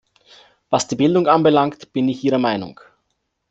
[0.71, 2.79] Was die Bildung anbelangt, bin ich Ihrer Meinung.